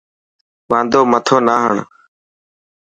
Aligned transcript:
واندو 0.69 1.01
مٿو 1.11 1.37
نه 1.45 1.53
هڻ. 1.63 1.75